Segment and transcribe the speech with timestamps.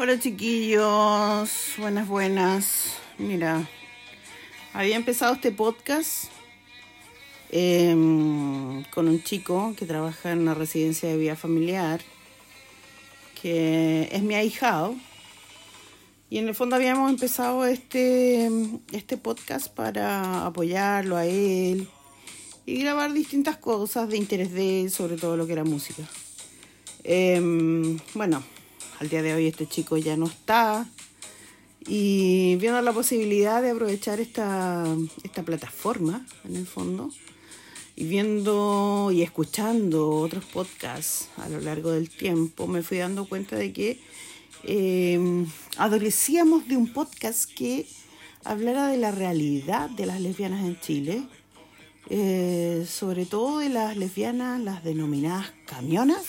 [0.00, 2.92] Hola chiquillos, buenas, buenas.
[3.18, 3.68] Mira,
[4.72, 6.26] había empezado este podcast
[7.50, 12.00] em, con un chico que trabaja en una residencia de vida familiar,
[13.42, 14.94] que es mi ahijado.
[16.30, 18.48] Y en el fondo habíamos empezado este,
[18.92, 21.88] este podcast para apoyarlo a él
[22.66, 26.04] y grabar distintas cosas de interés de él, sobre todo lo que era música.
[27.02, 28.44] Em, bueno,
[29.00, 30.86] al día de hoy este chico ya no está.
[31.86, 34.84] Y viendo la posibilidad de aprovechar esta,
[35.22, 37.10] esta plataforma, en el fondo,
[37.96, 43.56] y viendo y escuchando otros podcasts a lo largo del tiempo, me fui dando cuenta
[43.56, 44.00] de que
[44.64, 47.86] eh, adolecíamos de un podcast que
[48.44, 51.22] hablara de la realidad de las lesbianas en Chile,
[52.10, 56.22] eh, sobre todo de las lesbianas, las denominadas camionas,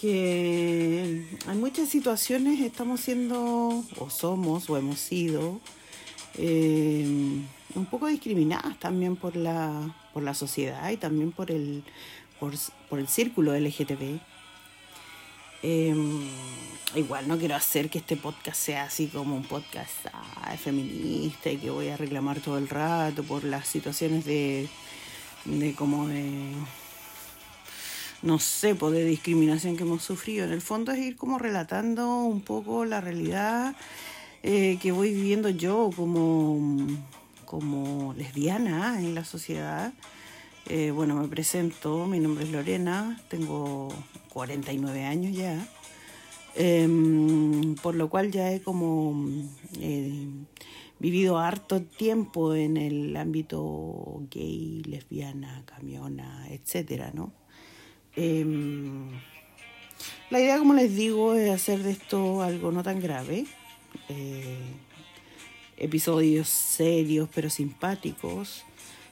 [0.00, 5.60] que en muchas situaciones estamos siendo, o somos, o hemos sido,
[6.38, 7.04] eh,
[7.74, 11.82] un poco discriminadas también por la, por la sociedad y también por el,
[12.38, 12.52] por,
[12.88, 14.20] por el círculo LGTB.
[15.62, 15.94] Eh,
[16.94, 21.56] igual no quiero hacer que este podcast sea así como un podcast ah, feminista y
[21.56, 24.68] que voy a reclamar todo el rato por las situaciones de,
[25.46, 26.52] de como de
[28.22, 30.44] no sé, por de discriminación que hemos sufrido.
[30.46, 33.76] En el fondo es ir como relatando un poco la realidad
[34.42, 36.86] eh, que voy viviendo yo como,
[37.44, 39.92] como lesbiana en la sociedad.
[40.68, 43.88] Eh, bueno, me presento, mi nombre es Lorena, tengo
[44.32, 45.68] 49 años ya,
[46.56, 49.28] em, por lo cual ya he como
[49.80, 50.26] eh,
[50.98, 57.32] vivido harto tiempo en el ámbito gay, lesbiana, camiona, etcétera, ¿no?
[58.16, 59.08] Em,
[60.30, 63.46] la idea, como les digo, es hacer de esto algo no tan grave.
[64.08, 64.58] Eh,
[65.76, 68.64] episodios serios pero simpáticos.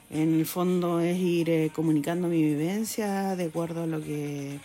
[0.09, 4.59] En el fondo es ir eh, comunicando mi vivencia de acuerdo a lo que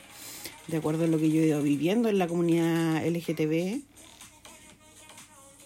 [0.68, 3.80] de acuerdo a lo que yo he ido viviendo en la comunidad LGTB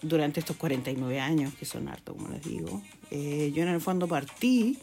[0.01, 2.81] durante estos 49 años, que son harto, como les digo.
[3.11, 4.79] Eh, yo en el fondo partí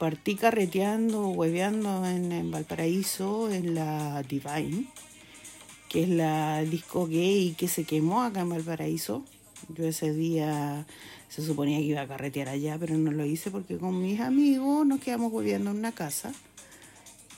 [0.00, 4.86] partí carreteando, hueveando en, Valparaíso, en la Divine,
[5.90, 9.22] que es la disco gay que se quemó acá en Valparaíso.
[9.68, 10.86] Yo ese día
[11.28, 14.86] se suponía que iba a carretear allá, pero no lo hice porque con mis amigos
[14.86, 16.32] nos quedamos hueveando en una casa.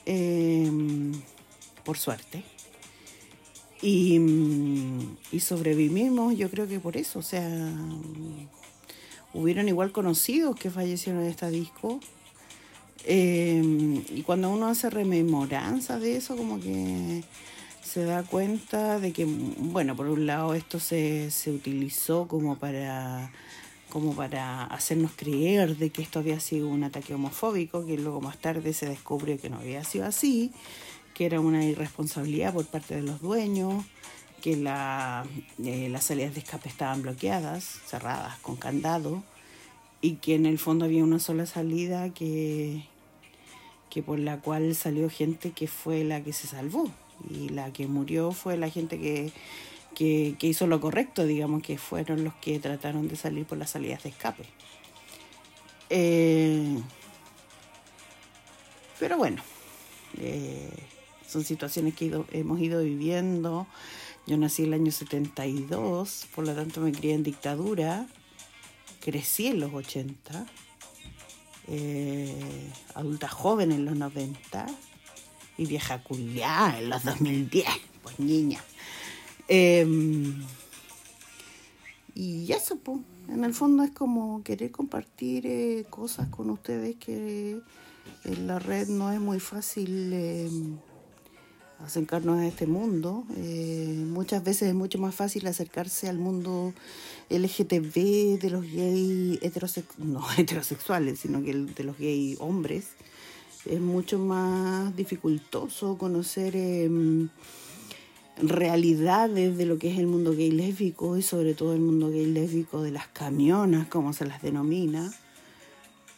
[0.06, 1.12] Em,
[1.84, 2.44] por suerte.
[3.82, 4.20] Y,
[5.40, 7.50] sobrevivimos, yo creo que por eso, o sea,
[9.34, 11.98] hubieron igual conocidos que fallecieron en esta disco
[13.04, 17.22] eh, y cuando uno hace rememoranza de eso, como que
[17.82, 23.30] se da cuenta de que, bueno, por un lado esto se, se utilizó como para
[23.92, 28.38] como para hacernos creer de que esto había sido un ataque homofóbico, que luego más
[28.38, 30.50] tarde se descubrió que no había sido así,
[31.12, 33.84] que era una irresponsabilidad por parte de los dueños,
[34.40, 35.26] que la,
[35.62, 39.22] eh, las salidas de escape estaban bloqueadas, cerradas, con candado,
[40.00, 42.86] y que en el fondo había una sola salida que,
[43.92, 46.90] que por la cual salió gente que fue la que se salvó
[47.28, 49.30] y la que murió fue la gente que,
[49.94, 54.02] que, hizo lo correcto, digamos, que fueron los que trataron de salir por las salidas
[54.02, 54.44] de escape.
[55.90, 56.78] Eh,
[58.98, 59.42] pero bueno,
[60.18, 60.72] eh,
[61.28, 63.66] son situaciones que hemos ido viviendo.
[64.26, 68.06] Yo nací en el año 72, por lo tanto me crié en dictadura,
[69.00, 70.46] crecí en los 80
[71.68, 74.66] eh, adulta joven en los 90
[75.58, 77.66] y vieja culiada en los 2010,
[78.02, 78.62] pues niña.
[79.48, 80.42] Em,
[82.14, 87.60] y eso, pues, en el fondo es como querer compartir eh, cosas con ustedes que
[88.24, 90.78] en la red no es muy fácil em,
[91.84, 93.24] acercarnos a este mundo.
[93.36, 96.72] Eh, muchas veces es mucho más fácil acercarse al mundo
[97.30, 99.40] LGTB de los gays
[99.98, 102.90] no heterosexuales, sino que de los gays hombres.
[103.66, 107.28] Es mucho más dificultoso conocer em,
[108.36, 112.26] realidades de lo que es el mundo gay lésbico y sobre todo el mundo gay
[112.26, 115.12] lésbico de las camionas, como se las denomina,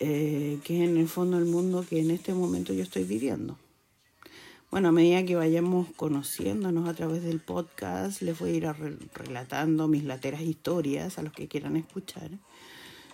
[0.00, 3.58] eh, que es en el fondo el mundo que en este momento yo estoy viviendo.
[4.74, 9.86] Bueno, a medida que vayamos conociéndonos a través del podcast, les voy a ir relatando
[9.86, 12.28] mis lateras historias a los que quieran escuchar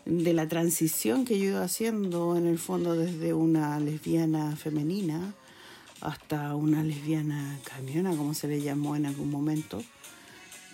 [0.06, 5.34] de la transición que yo he ido haciendo en el fondo desde una lesbiana femenina
[6.00, 9.82] hasta una lesbiana camiona, como se le llamó en algún momento,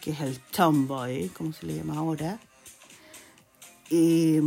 [0.01, 2.39] que es el tomboy, como se le llama ahora.
[3.91, 4.39] Y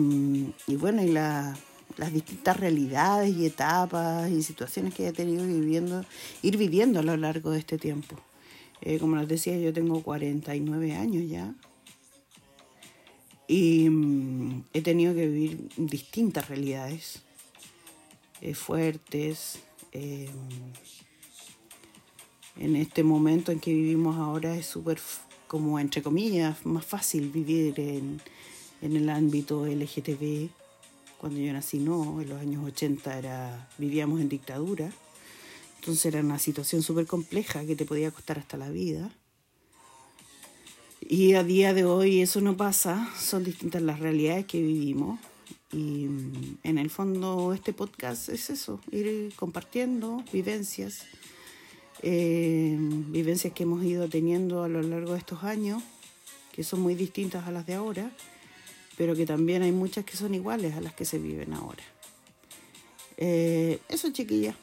[0.68, 1.53] bueno, y la,
[1.99, 6.05] las distintas realidades y etapas y situaciones que he tenido viviendo,
[6.41, 8.15] ir viviendo a lo largo de este tiempo.
[8.81, 11.53] Eh, como les decía, yo tengo 49 años ya.
[13.47, 17.21] Y mm, he tenido que vivir distintas realidades
[18.39, 19.59] eh, fuertes.
[19.91, 20.29] Eh,
[22.55, 24.99] en este momento en que vivimos ahora es súper,
[25.47, 28.21] como entre comillas, más fácil vivir en,
[28.81, 30.58] en el ámbito LGTB.
[31.19, 34.89] Cuando yo nací no, en los años 80 era, vivíamos en dictadura.
[35.80, 39.12] Entonces era una situación súper compleja que te podía costar hasta la vida.
[41.01, 45.19] Y a día de hoy eso no pasa, son distintas las realidades que vivimos.
[45.74, 46.06] Y
[46.63, 51.06] en el fondo este podcast es eso, ir compartiendo vivencias,
[52.01, 55.83] eh, vivencias que hemos ido teniendo a lo largo de estos años,
[56.54, 58.10] que son muy distintas a las de ahora
[58.99, 61.81] pero que también hay muchas que son iguales a las que se viven ahora.
[63.15, 64.53] Eh, eso, chiquilla.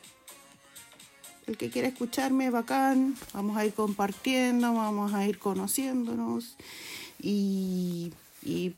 [1.47, 3.17] El que quiera escucharme, bacán.
[3.33, 6.59] Vamos a ir compartiendo, vamos a ir conociéndonos.
[7.19, 8.13] Y,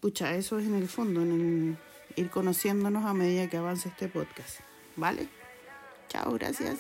[0.00, 1.76] pucha, eso es en el fondo, en
[2.14, 4.60] ir conociéndonos a medida que avance este podcast.
[4.94, 5.26] ¿Vale?
[6.08, 6.78] Chao, gracias.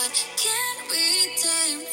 [0.00, 1.92] Can we take